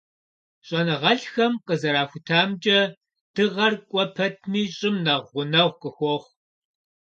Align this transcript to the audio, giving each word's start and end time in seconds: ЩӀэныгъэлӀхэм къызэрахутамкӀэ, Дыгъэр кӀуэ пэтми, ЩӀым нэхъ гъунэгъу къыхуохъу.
ЩӀэныгъэлӀхэм 0.67 1.53
къызэрахутамкӀэ, 1.65 2.79
Дыгъэр 3.33 3.73
кӀуэ 3.89 4.03
пэтми, 4.15 4.63
ЩӀым 4.75 4.95
нэхъ 5.05 5.25
гъунэгъу 5.31 5.77
къыхуохъу. 5.81 6.31